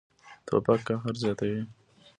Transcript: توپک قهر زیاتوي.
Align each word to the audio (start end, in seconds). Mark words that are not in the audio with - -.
توپک 0.45 0.79
قهر 0.87 1.13
زیاتوي. 1.21 1.61